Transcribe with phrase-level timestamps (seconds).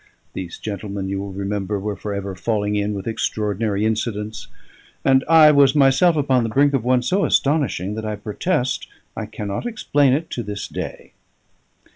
[0.33, 4.47] These gentlemen, you will remember, were for ever falling in with extraordinary incidents;
[5.05, 9.27] and I was myself upon the brink of one so astonishing that I protest I
[9.27, 11.13] cannot explain it to this day.